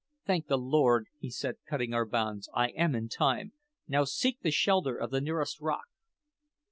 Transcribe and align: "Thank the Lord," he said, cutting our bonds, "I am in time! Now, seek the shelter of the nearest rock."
"Thank 0.25 0.47
the 0.47 0.57
Lord," 0.57 1.09
he 1.19 1.29
said, 1.29 1.57
cutting 1.69 1.93
our 1.93 2.05
bonds, 2.05 2.49
"I 2.55 2.69
am 2.69 2.95
in 2.95 3.07
time! 3.07 3.53
Now, 3.87 4.03
seek 4.03 4.41
the 4.41 4.49
shelter 4.49 4.97
of 4.97 5.11
the 5.11 5.21
nearest 5.21 5.61
rock." 5.61 5.85